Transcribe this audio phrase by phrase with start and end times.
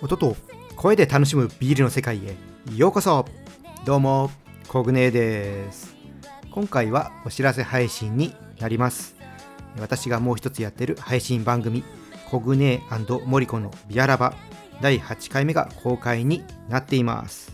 [0.00, 0.36] 音と
[0.76, 2.36] 声で楽しむビールの世界へ。
[2.76, 3.24] ようこそ。
[3.84, 4.30] どうも
[4.68, 5.96] コグネです。
[6.52, 9.16] 今回はお知らせ配信になります。
[9.80, 11.82] 私がもう一つやってる配信番組
[12.30, 12.80] コグネ
[13.26, 14.34] モリコのビアラバ
[14.80, 17.52] 第8回目が公開になっています。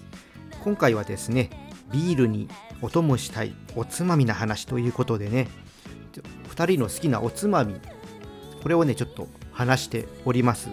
[0.62, 1.48] 今回はですね
[1.92, 2.48] ビールに
[2.82, 5.48] お供したいおつまみな話ということでね
[6.54, 7.76] 2人の好きなおつまみ
[8.62, 10.68] これをねちょっと話しております。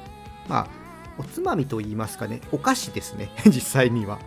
[0.49, 0.80] まあ
[1.17, 4.20] おつまみと言いますかね、お菓子ですね、 実際には。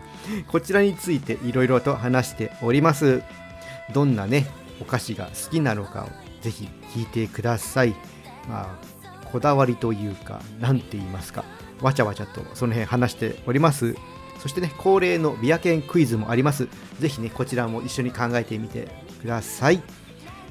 [0.47, 3.23] こちらについていろいろと話しております。
[3.93, 4.47] どんなね、
[4.81, 6.09] お菓子が好きなのかを
[6.41, 7.95] ぜひ聞いてください。
[8.47, 11.43] まあ、こだわりというか、何て言いますか、
[11.81, 13.95] わちゃわちゃとその辺話しております。
[14.39, 16.67] そしてね、恒例のビアケンクイズもあります。
[16.99, 18.87] ぜひね、こちらも一緒に考えてみて
[19.21, 19.81] ください。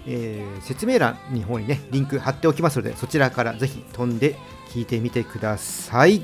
[0.07, 4.37] えー、説明欄の方にね、リンク貼っておきますので、そちらからぜひ飛んで
[4.71, 6.23] 聞いてみてください。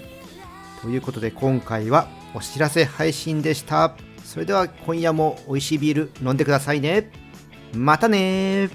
[0.82, 3.94] ということで今回はお知らせ配信でした。
[4.24, 7.10] それでは今夜も美味しいビール飲んでくださいね。
[7.74, 8.68] またね